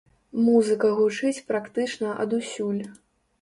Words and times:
Музыка 0.45 0.87
гучыць 0.99 1.43
практычна 1.51 2.17
адусюль. 2.25 2.81